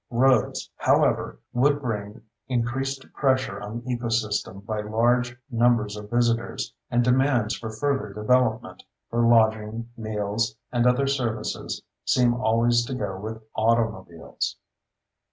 Roads, 0.09 0.67
however, 0.77 1.37
would 1.53 1.79
bring 1.79 2.21
increased 2.47 3.05
pressure 3.13 3.61
on 3.61 3.81
the 3.81 3.91
ecosystem 3.95 4.65
by 4.65 4.81
large 4.81 5.37
numbers 5.51 5.95
of 5.95 6.09
visitors, 6.09 6.73
and 6.89 7.03
demands 7.03 7.55
for 7.55 7.69
further 7.69 8.11
development, 8.11 8.81
for 9.11 9.21
lodging, 9.27 9.89
meals, 9.95 10.55
and 10.71 10.87
other 10.87 11.05
services 11.05 11.83
seem 12.03 12.33
always 12.33 12.83
to 12.83 12.95
go 12.95 13.15
with 13.19 13.43
automobiles. 13.53 14.57